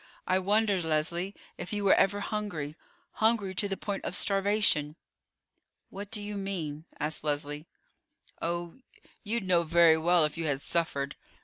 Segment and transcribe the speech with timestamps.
[0.25, 2.75] I wonder, Leslie, if you were ever hungry,
[3.21, 4.95] hungry to the point of starvation."
[5.91, 7.67] "What do you mean?" asked Leslie.
[8.41, 8.79] "Oh,
[9.23, 11.15] you'd know very well if you had suffered.